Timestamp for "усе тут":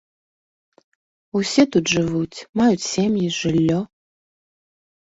1.39-1.85